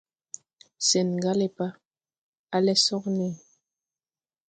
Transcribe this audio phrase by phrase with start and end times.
[0.87, 1.67] Sɛn gà le pa,
[2.55, 3.29] alɛ sogne.